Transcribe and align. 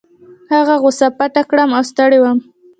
هغه 0.53 0.75
غوسه 0.81 1.07
پټه 1.17 1.41
کړم 1.49 1.69
او 1.77 1.83
ستړی 1.91 2.19
وم. 2.21 2.37